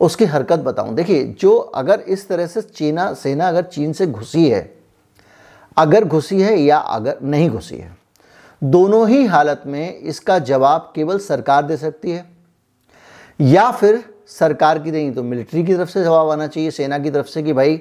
उसकी 0.00 0.24
हरकत 0.24 0.58
बताऊँ। 0.58 0.94
देखिए, 0.94 1.24
जो 1.24 1.56
अगर 1.56 2.00
इस 2.00 2.28
तरह 2.28 2.46
से 2.46 2.62
चीना, 2.62 3.12
सेना 3.14 3.48
अगर 3.48 3.62
चीन 3.62 3.92
से 3.92 4.06
घुसी 4.06 4.48
है, 4.48 4.74
अगर 5.76 6.04
घुसी 6.04 6.40
है 6.42 6.58
या 6.58 6.78
अगर 6.78 7.18
नहीं 7.22 7.50
घुसी 7.50 7.76
है, 7.76 7.96
दोनों 8.62 9.08
ही 9.08 9.24
हालत 9.26 9.62
में 9.66 9.98
इसका 9.98 10.38
जवाब 10.38 10.92
केवल 10.94 11.18
सरकार 11.18 11.62
दे 11.62 11.76
सकती 11.76 12.10
है। 12.10 12.37
या 13.40 13.70
फिर 13.70 14.04
सरकार 14.26 14.78
की 14.78 14.90
नहीं 14.90 15.12
तो 15.12 15.22
मिलिट्री 15.22 15.64
की 15.64 15.74
तरफ़ 15.74 15.88
से 15.88 16.04
जवाब 16.04 16.30
आना 16.30 16.46
चाहिए, 16.46 16.70
सेना 16.70 16.98
की 16.98 17.10
तरफ़ 17.10 17.26
से 17.26 17.42
कि 17.42 17.52
भाई, 17.52 17.76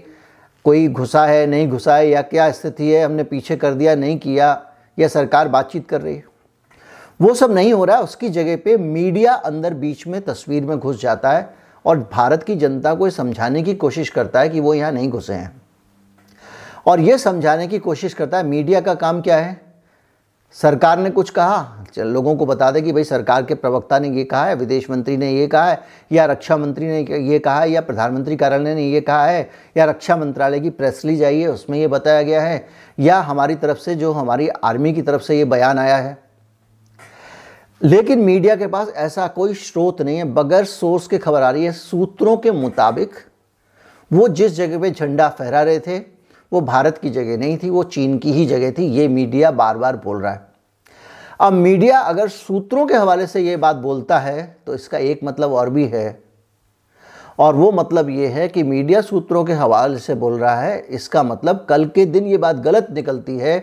कोई 0.65 0.87
घुसा 0.87 1.25
है, 1.25 1.47
नहीं 1.47 1.67
घुसा 1.67 1.95
है, 1.95 2.09
या 2.09 2.21
क्या 2.21 2.51
स्थिति 2.51 2.91
है, 2.91 3.05
हमने 3.05 3.23
पीछे 3.23 3.55
कर 3.55 3.73
दिया, 3.73 3.95
नहीं 3.95 4.19
किया, 4.19 4.65
या 4.99 5.07
सरकार 5.07 5.47
बातचीत 5.47 5.89
कर 5.89 6.01
रही 6.01 6.15
है। 6.15 6.23
वो 7.21 7.33
सब 7.33 7.51
नहीं 7.51 7.73
हो 7.73 7.85
रहा 7.85 7.97
है 7.97 8.03
उसकी 8.03 8.29
जगह 8.29 8.57
पे 8.57 8.77
मीडिया 8.77 9.33
अंदर 9.33 9.73
बीच 9.73 10.07
में 10.07 10.21
तस्वीर 10.21 10.65
में 10.65 10.79
घुस 10.79 11.01
जाता 11.01 11.31
है 11.31 11.49
और 11.85 12.09
भारत 12.13 12.43
की 12.43 12.55
जनता 12.55 12.93
को 12.93 13.09
समझाने 13.09 13.63
की 13.63 13.75
कोशिश 13.75 14.09
करता 14.09 14.39
है 14.39 14.49
कि 14.49 14.59
वो 14.59 14.73
यहाँ 14.73 14.91
नहीं 14.91 15.09
घुसे 15.09 15.33
हैं। 15.33 15.61
और 16.85 16.99
ये 16.99 17.17
समझाने 17.17 17.67
की 17.67 17.79
कोशिश 17.79 18.13
करता 18.13 18.37
है, 18.37 18.45
मीडिया 18.45 18.81
का 18.81 18.93
काम 18.93 19.21
क्या 19.21 19.37
है? 19.37 19.66
सरकार 20.53 20.99
ने 20.99 21.09
कुछ 21.09 21.29
कहा? 21.29 21.85
लोगों 21.97 22.35
को 22.35 22.45
बता 22.45 22.71
दें 22.71 22.83
कि 22.83 22.91
भाई 22.91 23.03
सरकार 23.03 23.43
के 23.43 23.55
प्रवक्ता 23.55 23.99
ने 23.99 24.09
ये 24.09 24.23
कहा 24.23 24.45
है, 24.45 24.55
विदेश 24.55 24.89
मंत्री 24.89 25.17
ने 25.17 25.31
ये 25.31 25.47
कहा 25.47 25.69
है, 25.69 25.79
या 26.11 26.25
रक्षा 26.25 26.57
मंत्री 26.57 26.87
ने 26.87 27.01
ये 27.29 27.39
कहा 27.39 27.59
है, 27.59 27.71
या 27.71 27.81
प्रधानमंत्री 27.81 28.35
कार्यालय 28.35 28.75
ने 28.75 28.83
ये 28.83 29.01
कहा 29.01 29.25
है, 29.25 29.49
या 29.77 29.85
रक्षा 29.85 30.17
मंत्रालय 30.17 30.59
की 30.59 30.69
प्रेस 30.69 31.01
ली 31.05 31.15
जाइए 31.15 31.45
उसमें 31.45 31.77
ये 31.79 31.87
बताया 31.87 32.21
गया 32.21 32.41
है, 32.41 32.67
या 32.99 33.19
हमारी 33.19 33.55
तरफ़ 33.55 33.77
से 33.77 33.95
जो 33.95 34.11
हमारी 34.11 34.47
आर्मी 34.47 34.93
की 34.93 35.01
तरफ़ 35.01 35.21
से 35.21 35.37
ये 35.37 35.45
बयान 35.45 35.79
आया 35.79 35.97
है। 35.97 36.17
लेकिन 37.83 38.19
मीडिया 38.19 38.55
के 38.55 38.67
पास 38.67 38.93
ऐसा 38.95 39.27
कोई 39.27 39.53
स्रोत 39.53 40.01
नहीं 40.01 40.17
है, 40.17 40.23
बगैर 40.23 40.65
सोर्स 40.65 41.07
के 41.07 41.17
खबर 41.17 41.41
आ 41.41 41.49
रही 41.49 41.65
है, 41.65 41.71
सूत्रों 41.71 42.37
के 42.37 42.51
मुताबिक 42.51 43.11
वो 44.13 44.27
जिस 44.27 44.51
जगह 44.51 44.79
पे 44.79 44.91
झंडा 44.91 45.29
फहरा 45.29 45.61
रहे 45.61 45.79
थे 45.79 46.16
वो 46.51 46.61
भारत 46.63 46.97
की 46.97 47.09
जगह 47.09 47.37
नहीं 47.37 47.57
थी, 47.57 47.69
वो 47.69 47.83
चीन 47.85 48.17
की 48.17 48.31
ही 48.31 48.45
जगह 48.45 48.71
थी, 48.71 48.85
ये 48.85 49.07
मीडिया 49.07 49.51
बार 49.53 49.77
बार 49.77 49.95
बोल 49.97 50.21
रहा 50.21 50.31
है। 50.33 50.45
अब 51.39 51.53
मीडिया 51.53 51.99
अगर 52.01 52.27
सूत्रों 52.29 52.85
के 52.87 52.93
हवाले 52.95 53.25
से 53.27 53.41
ये 53.41 53.57
बात 53.57 53.75
बोलता 53.77 54.19
है 54.19 54.57
तो 54.65 54.73
इसका 54.75 54.97
एक 54.99 55.19
मतलब 55.23 55.53
और 55.53 55.69
भी 55.69 55.85
है। 55.87 56.19
और 57.39 57.55
वो 57.55 57.71
मतलब 57.71 58.09
ये 58.09 58.27
है 58.27 58.47
कि 58.47 58.63
मीडिया 58.65 59.01
सूत्रों 59.01 59.43
के 59.45 59.53
हवाले 59.53 59.99
से 59.99 60.15
बोल 60.15 60.37
रहा 60.39 60.55
है, 60.55 60.79
इसका 60.79 61.23
मतलब 61.23 61.65
कल 61.69 61.85
के 61.87 62.05
दिन 62.07 62.27
ये 62.27 62.37
बात 62.37 62.55
गलत 62.57 62.87
निकलती 62.91 63.37
है 63.37 63.59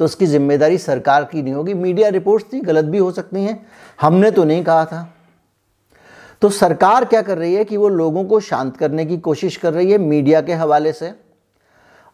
तो 0.00 0.04
उसकी 0.04 0.26
ज़िम्मेदारी 0.26 0.78
सरकार 0.78 1.24
की 1.24 1.42
नहीं 1.42 1.54
होगी। 1.54 1.74
मीडिया 1.74 2.08
रिपोर्ट्स 2.10 2.52
थी, 2.52 2.60
गलत 2.60 2.84
भी 2.84 2.98
हो 2.98 3.10
सकती 3.12 3.44
हैं। 3.44 3.66
हमने 4.00 4.30
तो 4.30 4.44
नहीं 4.44 4.62
कहा 4.64 4.84
था। 4.84 5.08
तो 6.42 6.48
सरकार 6.50 7.04
क्या 7.04 7.22
कर 7.22 7.38
रही 7.38 7.54
है 7.54 7.64
कि 7.64 7.76
वो 7.76 7.88
लोगों 7.88 8.24
को 8.24 8.40
शांत 8.40 8.76
करने 8.76 9.06
की 9.06 9.16
कोशिश 9.18 9.56
कर 9.56 9.72
रही 9.72 9.90
है 9.92 9.98
मीडिया 10.00 10.40
के 10.40 10.54
हवाले 10.54 10.92
से। 10.92 11.12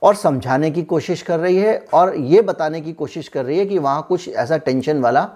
और 0.05 0.15
समझाने 0.15 0.71
की 0.71 0.83
कोशिश 0.83 1.23
कर 1.23 1.39
रही 1.41 1.57
है 1.57 1.77
और 1.95 2.15
ये 2.17 2.41
बताने 2.43 2.81
की 2.81 2.93
कोशिश 2.93 3.29
कर 3.29 3.45
रही 3.45 3.59
है 3.59 3.67
कि 3.67 3.79
वहाँ 3.79 4.05
कुछ 4.09 4.29
ऐसा 4.29 4.57
टेंशन 4.57 5.01
वाला 5.01 5.29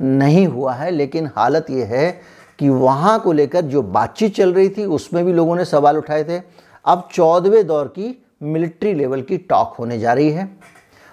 नहीं 0.00 0.46
हुआ 0.46 0.72
है, 0.74 0.90
लेकिन 0.90 1.30
हालत 1.36 1.66
ये 1.70 1.84
है 1.84 2.10
कि 2.58 2.68
वहाँ 2.68 3.18
को 3.20 3.32
लेकर 3.32 3.64
जो 3.64 3.82
बातचीत 3.82 4.34
चल 4.36 4.52
रही 4.54 4.68
थी, 4.68 4.84
उसमें 4.86 5.24
भी 5.24 5.32
लोगों 5.32 5.56
ने 5.56 5.64
सवाल 5.64 5.96
उठाए 5.98 6.24
थे। 6.24 6.38
अब 6.84 7.08
चौदहवें 7.12 7.66
दौर 7.66 7.88
की 7.88 8.16
मिलिट्री 8.42 8.92
लेवल 8.94 9.22
की 9.22 9.36
टॉक 9.38 9.74
होने 9.78 9.98
जा 9.98 10.12
रही 10.12 10.30
है 10.30 10.48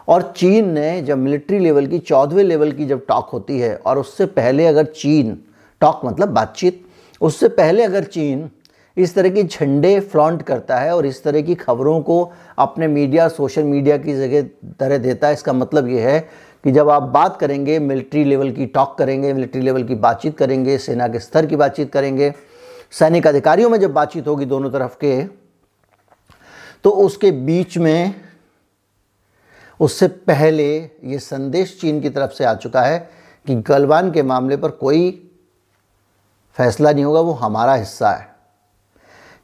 और 0.07 0.21
चीन 0.37 0.69
ने 0.69 1.01
जब 1.01 1.17
मिलिट्री 1.17 1.59
लेवल 1.59 1.87
की, 1.87 1.99
चौदहवें 1.99 2.43
लेवल 2.43 2.71
की 2.71 2.85
जब 2.85 3.05
टॉक 3.07 3.29
होती 3.29 3.59
है 3.59 3.75
और 3.75 3.99
उससे 3.99 4.25
पहले 4.27 4.67
अगर 4.67 4.85
चीन, 4.85 5.37
टॉक 5.81 6.01
मतलब 6.05 6.29
बातचीत, 6.29 6.83
उससे 7.21 7.47
पहले 7.49 7.83
अगर 7.83 8.03
चीन 8.05 8.49
इस 8.97 9.13
तरह 9.15 9.29
के 9.29 9.43
झंडे 9.43 9.99
फ्लॉन्ट 10.01 10.41
करता 10.41 10.77
है 10.77 10.95
और 10.95 11.05
इस 11.05 11.23
तरह 11.23 11.41
की 11.41 11.55
खबरों 11.55 11.99
को 12.01 12.31
अपने 12.57 12.87
मीडिया, 12.87 13.27
सोशल 13.27 13.63
मीडिया 13.63 13.97
की 13.97 14.13
जगह 14.15 14.41
तरह 14.79 14.97
देता 14.97 15.27
है। 15.27 15.33
इसका 15.33 15.53
मतलब 15.53 15.87
ये 15.87 16.01
है 16.01 16.19
कि 16.63 16.71
जब 16.71 16.89
आप 16.89 17.03
बात 17.03 17.37
करेंगे, 17.39 17.77
मिलिट्री 17.79 18.23
लेवल 18.23 18.51
की 18.51 18.65
टॉक 18.67 18.97
करेंगे, 18.97 19.33
मिलिट्री 19.33 19.61
लेवल 19.61 19.83
की 19.83 19.95
बातचीत 19.97 20.37
करेंगे, 20.37 20.77
सेना 20.77 21.07
के 21.07 21.19
स्तर 21.19 21.45
की 21.45 21.55
बातचीत 21.55 21.91
करेंगे, 21.93 22.33
सैनिक 22.91 23.27
अधिकारियों 23.27 23.69
में 23.69 23.79
जब 23.79 23.93
बातचीत 23.93 24.27
होगी 24.27 24.45
दोनों 24.45 24.71
तरफ़ 24.71 24.95
के 24.95 25.23
तो 26.83 26.89
उसके 26.89 27.31
बीच 27.31 27.77
में 27.77 28.13
उससे 29.79 30.07
पहले 30.07 30.65
ये 30.77 31.19
संदेश 31.19 31.77
चीन 31.81 31.99
की 32.01 32.09
तरफ़ 32.09 32.31
से 32.31 32.45
आ 32.45 32.53
चुका 32.55 32.81
है 32.81 32.97
कि 33.47 33.55
गलवान 33.67 34.11
के 34.11 34.23
मामले 34.23 34.57
पर 34.57 34.69
कोई 34.71 35.11
फैसला 36.57 36.91
नहीं 36.91 37.03
होगा, 37.03 37.19
वो 37.19 37.31
हमारा 37.33 37.73
हिस्सा 37.73 38.11
है। 38.11 38.29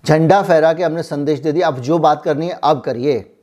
झंडा 0.07 0.41
फहरा 0.41 0.73
के 0.73 0.83
हमने 0.83 1.03
संदेश 1.03 1.39
दे 1.39 1.51
दिया, 1.51 1.67
अब 1.67 1.79
जो 1.79 1.97
बात 1.99 2.21
करनी 2.23 2.47
है, 2.47 2.59
अब 2.63 2.81
करिए। 2.81 3.33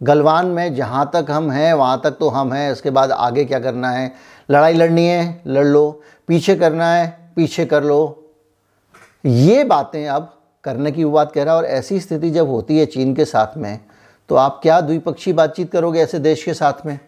गलवान 0.00 0.46
में 0.46 0.74
जहाँ 0.74 1.10
तक 1.14 1.30
हम 1.30 1.50
हैं, 1.50 1.72
वहाँ 1.74 2.00
तक 2.04 2.10
तो 2.10 2.28
हम 2.28 2.52
हैं, 2.52 2.72
उसके 2.72 2.90
बाद 2.90 3.12
आगे 3.12 3.44
क्या 3.44 3.58
करना 3.58 3.90
है? 3.90 4.12
लड़ाई 4.50 4.74
लड़नी 4.74 5.06
है, 5.06 5.42
लड़ 5.46 5.64
लो। 5.66 6.02
पीछे 6.28 6.54
करना 6.56 6.92
है, 6.94 7.32
पीछे 7.36 7.64
कर 7.66 7.84
लो। 7.84 8.30
ये 9.24 9.64
बातें 9.64 10.06
अब 10.06 10.30
करने 10.64 10.92
की 10.92 11.04
बात 11.04 11.32
कह 11.32 11.42
रहा 11.42 11.54
है, 11.54 11.60
और 11.60 11.66
ऐसी 11.66 12.00
स्थिति 12.00 12.30
जब 12.30 12.48
होती 12.48 12.78
है 12.78 12.86
चीन 12.86 13.14
के 13.14 13.24
साथ 13.24 13.56
में 13.56 13.80
तो 14.28 14.34
आप 14.34 14.60
क्या 14.62 14.80
द्विपक्षीय 14.80 15.34
बातचीत 15.34 15.72
करोगे 15.72 16.00
ऐसे 16.00 16.18
देश 16.18 16.44
के 16.44 16.54
साथ 16.54 16.86
में? 16.86 16.98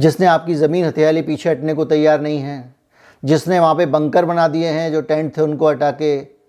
जिसने 0.00 0.26
आपकी 0.26 0.54
ज़मीन 0.54 0.84
हथियाली 0.84 1.22
पीछे 1.22 1.50
हटने 1.50 1.74
को 1.74 1.84
तैयार 1.84 2.20
नहीं 2.20 2.38
है, 2.38 2.74
जिसने 3.22 3.60
वहाँ 3.60 3.74
पे 3.74 3.86
बंकर 3.86 4.24
बना 4.24 4.48
दिए 4.48 4.68
हैं, 4.68 4.92
जो 4.92 5.00
टेंट 5.00 5.36
थे 5.36 5.42
उनको 5.42 5.68
हटा 5.68 5.90
के 5.92 6.39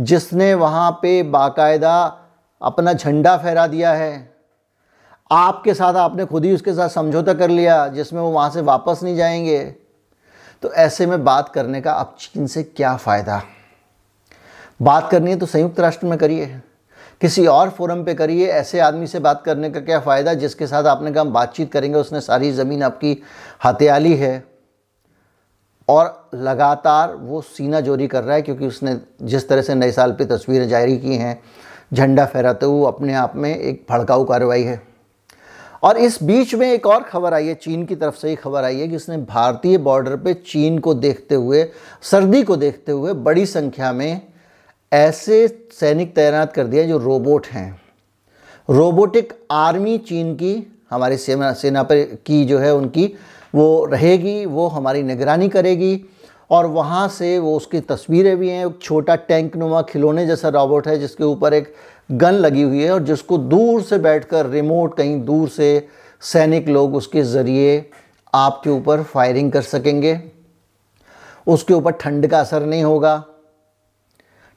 जिसने 0.00 0.54
वहाँ 0.54 0.90
पे 1.02 1.22
बाकायदा 1.22 2.20
अपना 2.62 2.92
झंडा 2.92 3.36
फहरा 3.36 3.66
दिया 3.66 3.92
है। 3.92 4.34
आपके 5.30 5.74
साथ 5.74 5.94
आपने 5.94 6.24
खुद 6.24 6.44
ही 6.44 6.54
उसके 6.54 6.72
साथ 6.72 6.88
समझौता 6.88 7.34
कर 7.34 7.50
लिया, 7.50 7.88
जिसमें 7.88 8.20
वो 8.20 8.30
वहाँ 8.30 8.50
से 8.50 8.60
वापस 8.60 9.00
नहीं 9.02 9.16
जाएँगे। 9.16 9.74
तो 10.62 10.72
ऐसे 10.72 11.06
में 11.06 11.24
बात 11.24 11.48
करने 11.48 11.80
का 11.80 11.92
अब 11.92 12.16
चीन 12.18 12.46
से 12.46 12.62
क्या 12.62 12.96
फ़ायदा? 12.96 13.42
बात 14.82 15.10
करनी 15.10 15.30
है 15.30 15.38
तो 15.38 15.46
संयुक्त 15.46 15.80
राष्ट्र 15.80 16.06
में 16.06 16.18
करिए। 16.18 16.60
किसी 17.20 17.46
और 17.46 17.70
फोरम 17.70 18.04
पे 18.04 18.14
करिए, 18.14 18.46
ऐसे 18.46 18.80
आदमी 18.80 19.06
से 19.06 19.18
बात 19.18 19.42
करने 19.42 19.70
का 19.70 19.80
क्या 19.80 20.00
फ़ायदा, 20.00 20.34
जिसके 20.34 20.66
साथ 20.66 20.84
आपने 20.84 21.12
कहा 21.12 21.24
बातचीत 21.24 21.72
करेंगे, 21.72 21.98
उसने 21.98 22.20
सारी 22.20 22.52
ज़मीन 22.52 22.82
आपकी 22.82 23.22
हथियाली 23.64 24.16
है। 24.16 24.53
और 25.88 26.30
लगातार 26.34 27.14
वो 27.14 27.40
सीना 27.40 27.80
जोरी 27.80 28.06
कर 28.06 28.22
रहा 28.24 28.34
है 28.34 28.42
क्योंकि 28.42 28.66
उसने 28.66 28.96
जिस 29.22 29.48
तरह 29.48 29.62
से 29.62 29.74
नए 29.74 29.92
साल 29.92 30.12
पे 30.12 30.24
तस्वीरें 30.24 30.68
जारी 30.68 30.96
की 30.98 31.16
हैं, 31.16 31.42
झंडा 31.94 32.24
फहराते 32.26 32.66
हुए 32.66 32.86
अपने 32.86 33.14
आप 33.14 33.36
में 33.36 33.56
एक 33.56 33.84
भड़काऊ 33.90 34.24
कार्रवाई 34.24 34.62
है। 34.62 34.80
और 35.82 35.96
इस 35.96 36.22
बीच 36.22 36.54
में 36.54 36.72
एक 36.72 36.86
और 36.86 37.02
खबर 37.02 37.34
आई 37.34 37.46
है, 37.46 37.54
चीन 37.54 37.84
की 37.84 37.96
तरफ़ 37.96 38.16
से 38.16 38.28
ही 38.28 38.36
खबर 38.36 38.64
आई 38.64 38.80
है 38.80 38.88
कि 38.88 38.96
उसने 38.96 39.16
भारतीय 39.16 39.78
बॉर्डर 39.78 40.16
पे 40.16 40.34
चीन 40.34 40.78
को 40.78 40.94
देखते 40.94 41.34
हुए, 41.34 41.64
सर्दी 42.02 42.42
को 42.42 42.56
देखते 42.56 42.92
हुए 42.92 43.12
बड़ी 43.12 43.46
संख्या 43.46 43.92
में 43.92 44.20
ऐसे 44.92 45.46
सैनिक 45.72 46.14
तैनात 46.16 46.52
कर 46.52 46.66
दिए 46.66 46.84
जो 46.84 46.98
रोबोट 46.98 47.46
हैं। 47.46 47.80
रोबोटिक 48.70 49.32
आर्मी 49.50 49.98
चीन 49.98 50.34
की, 50.34 50.80
हमारी 50.90 51.16
सेना 51.16 51.52
सेना 51.52 51.82
पर 51.82 52.02
की 52.26 52.44
जो 52.44 52.58
है 52.58 52.74
उनकी 52.74 53.12
वो 53.54 53.84
रहेगी, 53.84 54.44
वो 54.46 54.66
हमारी 54.68 55.02
निगरानी 55.02 55.48
करेगी 55.48 56.00
और 56.50 56.66
वहाँ 56.66 57.06
से 57.08 57.38
वो 57.38 57.56
उसकी 57.56 57.80
तस्वीरें 57.82 58.36
भी 58.38 58.48
हैं 58.50 58.66
एक 58.66 58.78
छोटा 58.82 59.14
टैंक 59.28 59.56
नुमा 59.56 59.82
खिलौने 59.82 60.26
जैसा 60.26 60.48
रॉबोट 60.50 60.88
है 60.88 60.98
जिसके 60.98 61.24
ऊपर 61.24 61.54
एक 61.54 61.72
गन 62.12 62.34
लगी 62.36 62.62
हुई 62.62 62.82
है 62.82 62.90
और 62.90 63.02
जिसको 63.04 63.38
दूर 63.38 63.82
से 63.82 63.98
बैठकर, 63.98 64.46
रिमोट 64.46 64.96
कहीं 64.96 65.20
दूर 65.24 65.48
से 65.48 65.86
सैनिक 66.22 66.68
लोग 66.68 66.94
उसके 66.94 67.22
ज़रिए 67.24 67.84
आपके 68.32 68.70
ऊपर 68.70 69.02
फायरिंग 69.04 69.50
कर 69.52 69.62
सकेंगे। 69.62 70.20
उसके 71.46 71.74
ऊपर 71.74 71.92
ठंड 71.92 72.26
का 72.26 72.40
असर 72.40 72.66
नहीं 72.66 72.82
होगा। 72.84 73.22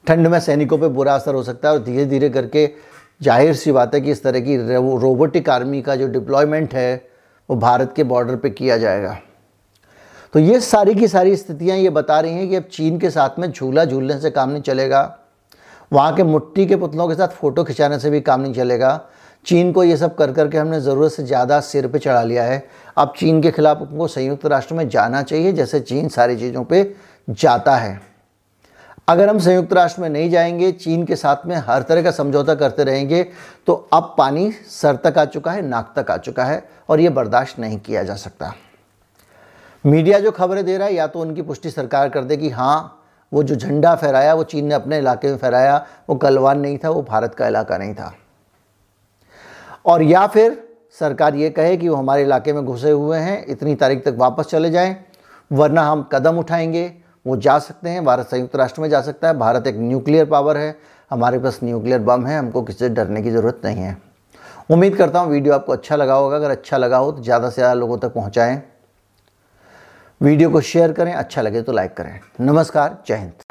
ठंड 0.06 0.26
में 0.26 0.38
सैनिकों 0.40 0.78
पे 0.78 0.88
बुरा 0.90 1.14
असर 1.14 1.34
हो 1.34 1.42
सकता 1.42 1.68
है 1.68 1.74
और 1.74 1.82
धीरे 1.84 2.04
धीरे 2.06 2.30
करके 2.30 2.68
ज़ाहिर 3.20 3.54
सी 3.54 3.72
बात 3.72 3.94
है 3.94 4.00
कि 4.00 4.10
इस 4.10 4.22
तरह 4.22 4.40
की 4.40 4.56
रोबोटिक 4.56 5.48
आर्मी 5.50 5.82
का 5.82 5.96
जो 5.96 6.06
डिप्लॉयमेंट 6.08 6.74
है 6.74 7.08
वो 7.48 7.56
भारत 7.56 7.92
के 7.96 8.04
बॉर्डर 8.04 8.36
पे 8.36 8.50
किया 8.50 8.76
जाएगा। 8.78 9.18
तो 10.34 10.38
ये 10.38 10.60
सारी 10.60 10.94
की 10.94 11.08
सारी 11.08 11.36
स्थितियाँ 11.36 11.76
ये 11.76 11.90
बता 11.90 12.18
रही 12.20 12.32
हैं 12.32 12.48
कि 12.48 12.56
अब 12.56 12.62
चीन 12.72 12.98
के 12.98 13.10
साथ 13.10 13.38
में 13.38 13.50
झूला 13.50 13.84
झूलने 13.84 14.18
से 14.20 14.30
काम 14.30 14.50
नहीं 14.50 14.62
चलेगा। 14.62 15.02
वहाँ 15.92 16.14
के 16.16 16.22
मुट्ठी 16.24 16.66
के 16.66 16.76
पुतलों 16.76 17.08
के 17.08 17.14
साथ 17.14 17.28
फ़ोटो 17.30 17.64
खिंचाने 17.64 17.98
से 17.98 18.10
भी 18.10 18.20
काम 18.20 18.40
नहीं 18.40 18.54
चलेगा। 18.54 19.00
चीन 19.46 19.72
को 19.72 19.84
ये 19.84 19.96
सब 19.96 20.14
कर 20.14 20.32
कर 20.32 20.48
के 20.48 20.58
हमने 20.58 20.80
ज़रूरत 20.80 21.12
से 21.12 21.22
ज़्यादा 21.22 21.60
सिर 21.60 21.86
पे 21.88 21.98
चढ़ा 21.98 22.22
लिया 22.22 22.42
है। 22.44 22.62
अब 22.96 23.12
चीन 23.18 23.40
के 23.42 23.50
खिलाफ 23.50 23.80
उनको 23.82 24.06
संयुक्त 24.08 24.46
राष्ट्र 24.46 24.74
में 24.74 24.88
जाना 24.88 25.22
चाहिए, 25.22 25.52
जैसे 25.52 25.80
चीन 25.80 26.08
सारी 26.08 26.36
चीज़ों 26.36 26.64
पे 26.64 26.82
जाता 27.28 27.76
है। 27.76 28.00
अगर 29.08 29.28
हम 29.28 29.38
संयुक्त 29.38 29.72
राष्ट्र 29.72 30.02
में 30.02 30.08
नहीं 30.08 30.30
जाएँगे, 30.30 30.70
चीन 30.72 31.04
के 31.04 31.16
साथ 31.16 31.46
में 31.46 31.56
हर 31.58 31.82
तरह 31.82 32.02
का 32.02 32.10
समझौता 32.10 32.54
करते 32.54 32.84
रहेंगे 32.84 33.22
तो 33.66 33.72
अब 33.92 34.14
पानी 34.18 34.50
सर 34.52 34.96
तक 34.96 35.18
आ 35.18 35.24
चुका 35.24 35.52
है, 35.52 35.62
नाक 35.62 35.92
तक 35.96 36.10
आ 36.10 36.16
चुका 36.16 36.44
है 36.44 36.62
और 36.88 37.00
ये 37.00 37.08
बर्दाश्त 37.08 37.58
नहीं 37.58 37.78
किया 37.78 38.02
जा 38.02 38.14
सकता। 38.14 38.52
मीडिया 39.84 40.18
जो 40.18 40.30
खबरें 40.30 40.64
दे 40.64 40.76
रहा 40.78 40.86
है, 40.88 40.94
या 40.94 41.06
तो 41.06 41.20
उनकी 41.20 41.42
पुष्टि 41.42 41.70
सरकार 41.70 42.08
कर 42.08 42.24
दे 42.24 42.36
कि 42.36 42.50
हाँ 42.50 42.94
वो 43.32 43.42
जो 43.42 43.54
झंडा 43.54 43.94
फहराया, 43.94 44.34
वो 44.34 44.44
चीन 44.44 44.66
ने 44.66 44.74
अपने 44.74 44.98
इलाके 44.98 45.28
में 45.28 45.36
फहराया, 45.38 45.86
वो 46.08 46.14
गलवान 46.14 46.60
नहीं 46.60 46.78
था, 46.78 46.90
वो 46.90 47.02
भारत 47.02 47.34
का 47.34 47.48
इलाका 47.48 47.78
नहीं 47.78 47.94
था। 47.94 48.14
और 49.86 50.02
या 50.02 50.26
फिर 50.26 50.62
सरकार 51.00 51.34
ये 51.34 51.50
कहे 51.50 51.76
कि 51.76 51.88
वो 51.88 51.96
हमारे 51.96 52.22
इलाके 52.22 52.52
में 52.52 52.64
घुसे 52.64 52.90
हुए 52.90 53.18
हैं, 53.18 53.44
इतनी 53.46 53.74
तारीख 53.74 54.04
तक 54.04 54.14
वापस 54.18 54.46
चले 54.46 54.70
जाएँ, 54.70 54.96
वरना 55.52 55.82
हम 55.82 56.08
कदम 56.12 56.38
उठाएँगे 56.38 57.07
वो 57.26 57.36
जा 57.38 57.58
सकते 57.58 57.88
हैं, 57.88 58.04
भारत 58.04 58.26
संयुक्त 58.26 58.56
राष्ट्र 58.56 58.82
में 58.82 58.88
जा 58.90 59.00
सकता 59.02 59.28
है। 59.28 59.38
भारत 59.38 59.66
एक 59.66 59.76
न्यूक्लियर 59.78 60.26
पावर 60.26 60.56
है, 60.56 60.76
हमारे 61.10 61.38
पास 61.38 61.58
न्यूक्लियर 61.62 62.00
बम 62.00 62.26
है, 62.26 62.38
हमको 62.38 62.62
किसी 62.62 62.78
से 62.78 62.88
डरने 62.90 63.22
की 63.22 63.30
ज़रूरत 63.30 63.60
नहीं 63.64 63.82
है। 63.82 63.96
उम्मीद 64.70 64.96
करता 64.96 65.18
हूँ 65.18 65.30
वीडियो 65.30 65.54
आपको 65.54 65.72
अच्छा 65.72 65.96
लगा 65.96 66.14
होगा। 66.14 66.36
अगर 66.36 66.50
अच्छा 66.50 66.76
लगा 66.76 66.96
हो 66.96 67.12
तो 67.12 67.22
ज़्यादा 67.22 67.50
से 67.50 67.54
ज़्यादा 67.54 67.74
लोगों 67.74 67.98
तक 67.98 68.14
पहुँचाएँ। 68.14 68.62
वीडियो 70.20 70.50
को 70.50 70.60
शेयर 70.62 70.92
करें 70.92 71.12
अच्छा 71.14 71.42
लगे 71.42 71.62
तो 71.62 71.72
लाइक 71.72 71.94
करें। 71.96 72.18
नमस्कार, 72.40 73.02
जय 73.06 73.16
हिंद। 73.16 73.47